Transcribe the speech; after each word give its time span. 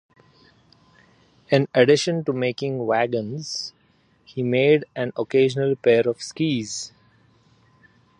In 1.51 1.67
addition 1.75 2.23
to 2.23 2.33
making 2.33 2.87
wagons, 2.87 3.71
he 4.25 4.41
made 4.41 4.83
an 4.95 5.11
occasional 5.15 5.75
pair 5.75 6.09
of 6.09 6.23
skis. 6.23 6.91